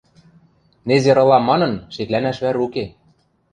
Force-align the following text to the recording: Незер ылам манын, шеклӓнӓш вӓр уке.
Незер 0.87 1.17
ылам 1.23 1.43
манын, 1.49 1.73
шеклӓнӓш 1.93 2.37
вӓр 2.43 2.57
уке. 2.65 2.85